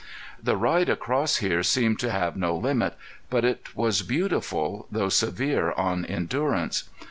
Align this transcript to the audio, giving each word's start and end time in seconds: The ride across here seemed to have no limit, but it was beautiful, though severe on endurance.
The 0.41 0.57
ride 0.57 0.89
across 0.89 1.35
here 1.37 1.61
seemed 1.61 1.99
to 1.99 2.09
have 2.09 2.35
no 2.35 2.55
limit, 2.57 2.95
but 3.29 3.45
it 3.45 3.75
was 3.75 4.01
beautiful, 4.01 4.87
though 4.91 5.09
severe 5.09 5.73
on 5.73 6.05
endurance. 6.07 6.85